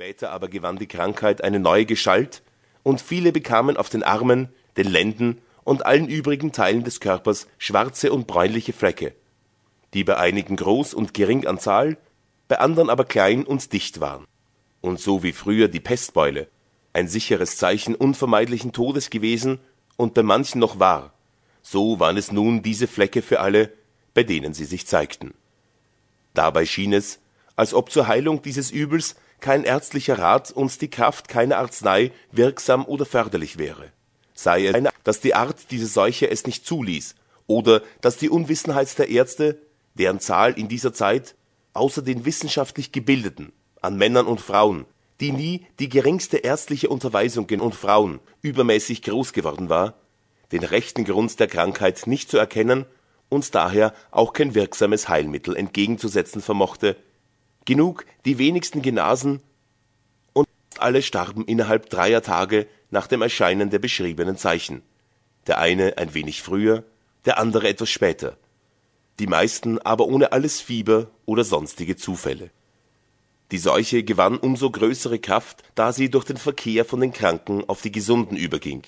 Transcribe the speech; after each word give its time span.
Später 0.00 0.30
aber 0.30 0.48
gewann 0.48 0.78
die 0.78 0.86
Krankheit 0.86 1.44
eine 1.44 1.60
neue 1.60 1.84
Gestalt, 1.84 2.40
und 2.82 3.02
viele 3.02 3.32
bekamen 3.32 3.76
auf 3.76 3.90
den 3.90 4.02
Armen, 4.02 4.48
den 4.78 4.88
Lenden 4.88 5.42
und 5.62 5.84
allen 5.84 6.08
übrigen 6.08 6.52
Teilen 6.52 6.84
des 6.84 7.00
Körpers 7.00 7.46
schwarze 7.58 8.10
und 8.10 8.26
bräunliche 8.26 8.72
Flecke, 8.72 9.14
die 9.92 10.02
bei 10.02 10.16
einigen 10.16 10.56
groß 10.56 10.94
und 10.94 11.12
gering 11.12 11.46
an 11.46 11.58
Zahl, 11.58 11.98
bei 12.48 12.60
anderen 12.60 12.88
aber 12.88 13.04
klein 13.04 13.44
und 13.44 13.74
dicht 13.74 14.00
waren. 14.00 14.24
Und 14.80 14.98
so 15.00 15.22
wie 15.22 15.32
früher 15.32 15.68
die 15.68 15.80
Pestbeule 15.80 16.48
ein 16.94 17.06
sicheres 17.06 17.58
Zeichen 17.58 17.94
unvermeidlichen 17.94 18.72
Todes 18.72 19.10
gewesen 19.10 19.58
und 19.98 20.14
bei 20.14 20.22
manchen 20.22 20.60
noch 20.60 20.78
war, 20.78 21.12
so 21.60 22.00
waren 22.00 22.16
es 22.16 22.32
nun 22.32 22.62
diese 22.62 22.86
Flecke 22.86 23.20
für 23.20 23.40
alle, 23.40 23.70
bei 24.14 24.22
denen 24.22 24.54
sie 24.54 24.64
sich 24.64 24.86
zeigten. 24.86 25.34
Dabei 26.32 26.64
schien 26.64 26.94
es, 26.94 27.20
als 27.54 27.74
ob 27.74 27.90
zur 27.90 28.08
Heilung 28.08 28.40
dieses 28.40 28.70
Übels 28.70 29.16
kein 29.40 29.64
ärztlicher 29.64 30.18
Rat 30.18 30.50
und 30.50 30.80
die 30.80 30.90
Kraft 30.90 31.28
keiner 31.28 31.58
Arznei 31.58 32.12
wirksam 32.32 32.84
oder 32.84 33.06
förderlich 33.06 33.58
wäre. 33.58 33.92
Sei 34.34 34.66
es, 34.66 34.84
dass 35.04 35.20
die 35.20 35.34
Art 35.34 35.70
dieser 35.70 35.86
Seuche 35.86 36.30
es 36.30 36.46
nicht 36.46 36.66
zuließ, 36.66 37.14
oder 37.50 37.82
dass 38.00 38.16
die 38.16 38.30
Unwissenheit 38.30 38.96
der 38.96 39.08
Ärzte, 39.08 39.60
deren 39.94 40.20
Zahl 40.20 40.52
in 40.52 40.68
dieser 40.68 40.92
Zeit 40.92 41.34
außer 41.72 42.00
den 42.00 42.24
wissenschaftlich 42.24 42.92
Gebildeten 42.92 43.52
an 43.80 43.96
Männern 43.96 44.26
und 44.26 44.40
Frauen, 44.40 44.86
die 45.20 45.32
nie 45.32 45.66
die 45.80 45.88
geringste 45.88 46.38
ärztliche 46.38 46.88
Unterweisung 46.88 47.48
und 47.58 47.74
Frauen 47.74 48.20
übermäßig 48.40 49.02
groß 49.02 49.32
geworden 49.32 49.68
war, 49.68 49.94
den 50.52 50.62
rechten 50.62 51.04
Grund 51.04 51.40
der 51.40 51.48
Krankheit 51.48 52.06
nicht 52.06 52.30
zu 52.30 52.38
erkennen 52.38 52.86
und 53.28 53.54
daher 53.54 53.94
auch 54.12 54.32
kein 54.32 54.54
wirksames 54.54 55.08
Heilmittel 55.08 55.56
entgegenzusetzen 55.56 56.42
vermochte, 56.42 56.96
genug 57.70 58.04
die 58.24 58.38
wenigsten 58.38 58.82
genasen 58.82 59.40
und 60.32 60.48
alle 60.78 61.02
starben 61.02 61.44
innerhalb 61.44 61.88
dreier 61.88 62.20
Tage 62.20 62.66
nach 62.90 63.06
dem 63.06 63.22
Erscheinen 63.22 63.70
der 63.70 63.78
beschriebenen 63.78 64.36
Zeichen, 64.36 64.82
der 65.46 65.58
eine 65.58 65.96
ein 65.96 66.12
wenig 66.12 66.42
früher, 66.42 66.82
der 67.26 67.38
andere 67.38 67.68
etwas 67.68 67.88
später, 67.88 68.36
die 69.20 69.28
meisten 69.28 69.78
aber 69.78 70.06
ohne 70.06 70.32
alles 70.32 70.60
Fieber 70.60 71.12
oder 71.26 71.44
sonstige 71.44 71.94
Zufälle. 71.94 72.50
Die 73.52 73.58
Seuche 73.58 74.02
gewann 74.02 74.36
umso 74.36 74.68
größere 74.72 75.20
Kraft, 75.20 75.62
da 75.76 75.92
sie 75.92 76.10
durch 76.10 76.24
den 76.24 76.38
Verkehr 76.38 76.84
von 76.84 77.00
den 77.00 77.12
Kranken 77.12 77.68
auf 77.68 77.82
die 77.82 77.92
Gesunden 77.92 78.36
überging, 78.36 78.82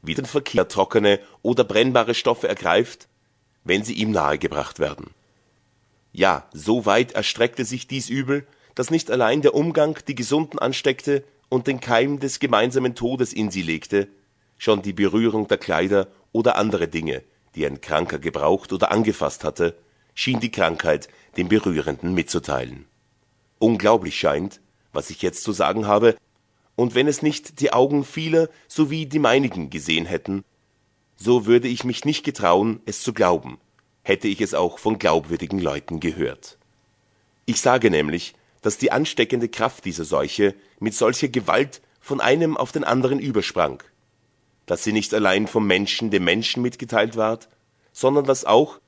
wie 0.00 0.14
den 0.14 0.24
Verkehr 0.24 0.66
trockene 0.66 1.20
oder 1.42 1.64
brennbare 1.64 2.14
Stoffe 2.14 2.48
ergreift, 2.48 3.06
wenn 3.64 3.84
sie 3.84 3.92
ihm 3.92 4.12
nahegebracht 4.12 4.78
werden. 4.78 5.10
Ja, 6.16 6.48
so 6.52 6.86
weit 6.86 7.10
erstreckte 7.10 7.64
sich 7.64 7.88
dies 7.88 8.08
Übel, 8.08 8.46
dass 8.76 8.92
nicht 8.92 9.10
allein 9.10 9.42
der 9.42 9.52
Umgang 9.52 9.98
die 10.06 10.14
Gesunden 10.14 10.60
ansteckte 10.60 11.24
und 11.48 11.66
den 11.66 11.80
Keim 11.80 12.20
des 12.20 12.38
gemeinsamen 12.38 12.94
Todes 12.94 13.32
in 13.32 13.50
sie 13.50 13.62
legte, 13.62 14.06
schon 14.56 14.80
die 14.80 14.92
Berührung 14.92 15.48
der 15.48 15.58
Kleider 15.58 16.06
oder 16.30 16.54
andere 16.54 16.86
Dinge, 16.86 17.24
die 17.56 17.66
ein 17.66 17.80
Kranker 17.80 18.20
gebraucht 18.20 18.72
oder 18.72 18.92
angefasst 18.92 19.42
hatte, 19.42 19.76
schien 20.14 20.38
die 20.38 20.52
Krankheit 20.52 21.08
dem 21.36 21.48
Berührenden 21.48 22.14
mitzuteilen. 22.14 22.86
Unglaublich 23.58 24.16
scheint, 24.16 24.60
was 24.92 25.10
ich 25.10 25.20
jetzt 25.20 25.42
zu 25.42 25.50
sagen 25.50 25.88
habe, 25.88 26.16
und 26.76 26.94
wenn 26.94 27.08
es 27.08 27.22
nicht 27.22 27.58
die 27.58 27.72
Augen 27.72 28.04
vieler 28.04 28.48
sowie 28.68 29.06
die 29.06 29.18
meinigen 29.18 29.68
gesehen 29.68 30.06
hätten, 30.06 30.44
so 31.16 31.44
würde 31.44 31.66
ich 31.66 31.82
mich 31.82 32.04
nicht 32.04 32.24
getrauen, 32.24 32.80
es 32.86 33.02
zu 33.02 33.12
glauben, 33.12 33.58
hätte 34.04 34.28
ich 34.28 34.40
es 34.40 34.54
auch 34.54 34.78
von 34.78 34.98
glaubwürdigen 34.98 35.58
Leuten 35.58 35.98
gehört. 35.98 36.58
Ich 37.46 37.60
sage 37.60 37.90
nämlich, 37.90 38.34
dass 38.62 38.78
die 38.78 38.92
ansteckende 38.92 39.48
Kraft 39.48 39.84
dieser 39.84 40.04
Seuche 40.04 40.54
mit 40.78 40.94
solcher 40.94 41.28
Gewalt 41.28 41.82
von 42.00 42.20
einem 42.20 42.56
auf 42.56 42.70
den 42.70 42.84
anderen 42.84 43.18
übersprang, 43.18 43.82
dass 44.66 44.84
sie 44.84 44.92
nicht 44.92 45.12
allein 45.12 45.46
vom 45.46 45.66
Menschen 45.66 46.10
dem 46.10 46.24
Menschen 46.24 46.62
mitgeteilt 46.62 47.16
ward, 47.16 47.48
sondern 47.92 48.24
dass 48.24 48.44
auch, 48.44 48.78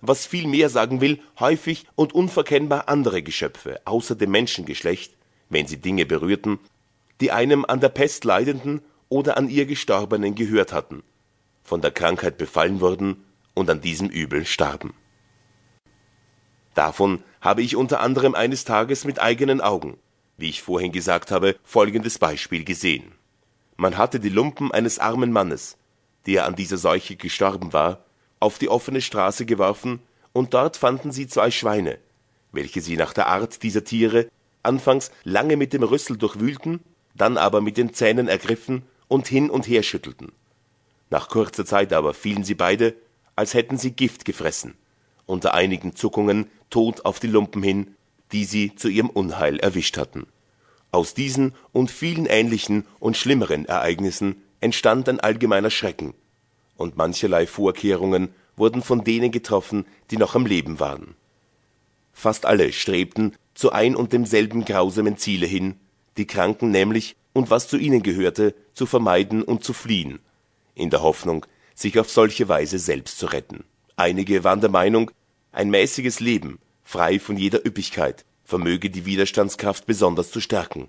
was 0.00 0.26
viel 0.26 0.46
mehr 0.46 0.68
sagen 0.68 1.00
will, 1.00 1.20
häufig 1.40 1.86
und 1.94 2.14
unverkennbar 2.14 2.88
andere 2.88 3.22
Geschöpfe 3.22 3.80
außer 3.86 4.14
dem 4.14 4.30
Menschengeschlecht, 4.30 5.14
wenn 5.48 5.66
sie 5.66 5.78
Dinge 5.78 6.06
berührten, 6.06 6.58
die 7.20 7.32
einem 7.32 7.64
an 7.64 7.80
der 7.80 7.88
Pest 7.88 8.24
Leidenden 8.24 8.82
oder 9.08 9.38
an 9.38 9.48
ihr 9.48 9.64
Gestorbenen 9.64 10.34
gehört 10.34 10.72
hatten, 10.72 11.02
von 11.62 11.80
der 11.80 11.92
Krankheit 11.92 12.36
befallen 12.36 12.80
wurden 12.80 13.25
und 13.56 13.68
an 13.70 13.80
diesem 13.80 14.08
Übel 14.08 14.44
starben. 14.44 14.94
Davon 16.74 17.24
habe 17.40 17.62
ich 17.62 17.74
unter 17.74 18.00
anderem 18.00 18.34
eines 18.34 18.64
Tages 18.64 19.04
mit 19.04 19.18
eigenen 19.18 19.60
Augen, 19.60 19.96
wie 20.36 20.50
ich 20.50 20.62
vorhin 20.62 20.92
gesagt 20.92 21.30
habe, 21.30 21.56
folgendes 21.64 22.18
Beispiel 22.18 22.64
gesehen. 22.64 23.12
Man 23.76 23.96
hatte 23.96 24.20
die 24.20 24.28
Lumpen 24.28 24.70
eines 24.72 24.98
armen 24.98 25.32
Mannes, 25.32 25.78
der 26.26 26.44
an 26.44 26.54
dieser 26.54 26.76
Seuche 26.76 27.16
gestorben 27.16 27.72
war, 27.72 28.04
auf 28.40 28.58
die 28.58 28.68
offene 28.68 29.00
Straße 29.00 29.46
geworfen, 29.46 30.00
und 30.34 30.52
dort 30.52 30.76
fanden 30.76 31.12
sie 31.12 31.26
zwei 31.26 31.50
Schweine, 31.50 31.98
welche 32.52 32.82
sie 32.82 32.96
nach 32.96 33.14
der 33.14 33.26
Art 33.26 33.62
dieser 33.62 33.84
Tiere 33.84 34.28
anfangs 34.62 35.10
lange 35.24 35.56
mit 35.56 35.72
dem 35.72 35.82
Rüssel 35.82 36.18
durchwühlten, 36.18 36.80
dann 37.14 37.38
aber 37.38 37.62
mit 37.62 37.78
den 37.78 37.94
Zähnen 37.94 38.28
ergriffen 38.28 38.82
und 39.08 39.26
hin 39.26 39.48
und 39.48 39.66
her 39.66 39.82
schüttelten. 39.82 40.32
Nach 41.08 41.28
kurzer 41.28 41.64
Zeit 41.64 41.92
aber 41.92 42.12
fielen 42.12 42.44
sie 42.44 42.54
beide, 42.54 42.94
als 43.36 43.54
hätten 43.54 43.78
sie 43.78 43.92
Gift 43.92 44.24
gefressen, 44.24 44.74
unter 45.26 45.54
einigen 45.54 45.94
Zuckungen 45.94 46.50
tot 46.70 47.04
auf 47.04 47.20
die 47.20 47.26
Lumpen 47.26 47.62
hin, 47.62 47.94
die 48.32 48.44
sie 48.44 48.74
zu 48.74 48.88
ihrem 48.88 49.10
Unheil 49.10 49.60
erwischt 49.60 49.98
hatten. 49.98 50.26
Aus 50.90 51.14
diesen 51.14 51.54
und 51.72 51.90
vielen 51.90 52.26
ähnlichen 52.26 52.86
und 52.98 53.16
schlimmeren 53.16 53.66
Ereignissen 53.66 54.42
entstand 54.60 55.08
ein 55.08 55.20
allgemeiner 55.20 55.70
Schrecken, 55.70 56.14
und 56.76 56.96
mancherlei 56.96 57.46
Vorkehrungen 57.46 58.30
wurden 58.56 58.82
von 58.82 59.04
denen 59.04 59.30
getroffen, 59.30 59.86
die 60.10 60.16
noch 60.16 60.34
am 60.34 60.46
Leben 60.46 60.80
waren. 60.80 61.14
Fast 62.12 62.46
alle 62.46 62.72
strebten 62.72 63.36
zu 63.54 63.72
ein 63.72 63.94
und 63.94 64.12
demselben 64.12 64.64
grausamen 64.64 65.18
Ziele 65.18 65.46
hin, 65.46 65.76
die 66.16 66.26
Kranken 66.26 66.70
nämlich 66.70 67.16
und 67.34 67.50
was 67.50 67.68
zu 67.68 67.76
ihnen 67.76 68.02
gehörte, 68.02 68.54
zu 68.72 68.86
vermeiden 68.86 69.42
und 69.42 69.62
zu 69.62 69.74
fliehen, 69.74 70.18
in 70.74 70.88
der 70.88 71.02
Hoffnung, 71.02 71.44
sich 71.76 72.00
auf 72.00 72.10
solche 72.10 72.48
Weise 72.48 72.80
selbst 72.80 73.18
zu 73.18 73.26
retten. 73.26 73.62
Einige 73.94 74.42
waren 74.42 74.60
der 74.60 74.70
Meinung, 74.70 75.12
ein 75.52 75.70
mäßiges 75.70 76.18
Leben, 76.20 76.58
frei 76.82 77.20
von 77.20 77.36
jeder 77.36 77.64
Üppigkeit, 77.64 78.24
vermöge 78.44 78.90
die 78.90 79.04
Widerstandskraft 79.04 79.86
besonders 79.86 80.30
zu 80.30 80.40
stärken. 80.40 80.88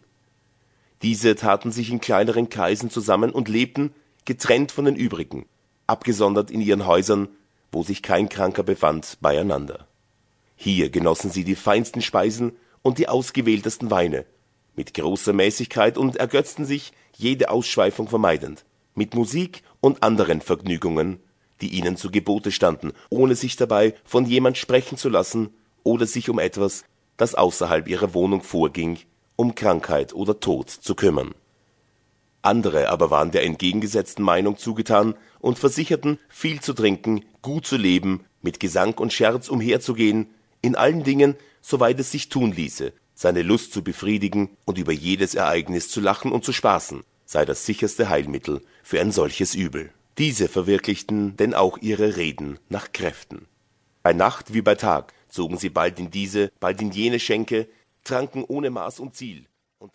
Diese 1.03 1.35
taten 1.35 1.71
sich 1.71 1.91
in 1.91 1.99
kleineren 1.99 2.49
Kreisen 2.49 2.89
zusammen 2.89 3.31
und 3.31 3.49
lebten, 3.49 3.93
getrennt 4.25 4.71
von 4.71 4.85
den 4.85 4.95
übrigen, 4.95 5.45
abgesondert 5.85 6.49
in 6.49 6.61
ihren 6.61 6.87
Häusern, 6.87 7.27
wo 7.71 7.83
sich 7.83 8.01
kein 8.01 8.29
Kranker 8.29 8.63
befand, 8.63 9.17
beieinander. 9.21 9.87
Hier 10.55 10.89
genossen 10.89 11.29
sie 11.29 11.43
die 11.43 11.55
feinsten 11.55 12.01
Speisen 12.01 12.53
und 12.81 12.97
die 12.97 13.09
ausgewähltesten 13.09 13.91
Weine, 13.91 14.25
mit 14.75 14.93
großer 14.93 15.33
Mäßigkeit 15.33 15.97
und 15.97 16.15
ergötzten 16.15 16.65
sich, 16.65 16.93
jede 17.15 17.49
Ausschweifung 17.49 18.07
vermeidend, 18.07 18.65
mit 18.97 19.15
Musik 19.15 19.63
und 19.79 20.03
anderen 20.03 20.41
Vergnügungen, 20.41 21.19
die 21.61 21.69
ihnen 21.69 21.95
zu 21.95 22.11
Gebote 22.11 22.51
standen, 22.51 22.91
ohne 23.09 23.35
sich 23.35 23.55
dabei 23.55 23.93
von 24.03 24.25
jemand 24.25 24.57
sprechen 24.57 24.97
zu 24.97 25.07
lassen 25.07 25.49
oder 25.83 26.05
sich 26.05 26.29
um 26.29 26.39
etwas, 26.39 26.83
das 27.15 27.35
außerhalb 27.35 27.87
ihrer 27.87 28.13
Wohnung 28.13 28.43
vorging, 28.43 28.97
um 29.35 29.55
Krankheit 29.55 30.13
oder 30.13 30.39
Tod 30.39 30.69
zu 30.69 30.95
kümmern. 30.95 31.33
Andere 32.41 32.89
aber 32.89 33.09
waren 33.11 33.31
der 33.31 33.43
entgegengesetzten 33.43 34.23
Meinung 34.23 34.57
zugetan 34.57 35.15
und 35.39 35.59
versicherten, 35.59 36.19
viel 36.29 36.59
zu 36.61 36.73
trinken, 36.73 37.25
gut 37.41 37.65
zu 37.65 37.77
leben, 37.77 38.23
mit 38.41 38.59
Gesang 38.59 38.93
und 38.95 39.13
Scherz 39.13 39.49
umherzugehen, 39.49 40.27
in 40.61 40.75
allen 40.75 41.03
Dingen, 41.03 41.35
soweit 41.61 41.99
es 41.99 42.11
sich 42.11 42.29
tun 42.29 42.51
ließe, 42.51 42.93
seine 43.13 43.41
Lust 43.41 43.73
zu 43.73 43.83
befriedigen 43.83 44.49
und 44.65 44.77
über 44.77 44.91
jedes 44.91 45.35
Ereignis 45.35 45.89
zu 45.89 45.99
lachen 45.99 46.31
und 46.31 46.45
zu 46.45 46.53
spaßen, 46.53 47.03
sei 47.27 47.45
das 47.45 47.65
sicherste 47.65 48.09
Heilmittel 48.09 48.61
für 48.81 48.99
ein 48.99 49.11
solches 49.11 49.53
Übel. 49.53 49.91
Diese 50.17 50.47
verwirklichten 50.47 51.37
denn 51.37 51.53
auch 51.53 51.77
ihre 51.77 52.15
Reden 52.15 52.57
nach 52.69 52.91
Kräften. 52.91 53.47
Bei 54.01 54.13
Nacht 54.13 54.53
wie 54.53 54.63
bei 54.63 54.73
Tag 54.73 55.13
zogen 55.27 55.57
sie 55.57 55.69
bald 55.69 55.99
in 55.99 56.09
diese, 56.09 56.51
bald 56.59 56.81
in 56.81 56.91
jene 56.91 57.19
Schenke, 57.19 57.67
tranken 58.03 58.43
ohne 58.43 58.71
Maß 58.71 58.99
und 58.99 59.15
Ziel 59.15 59.45
und 59.77 59.93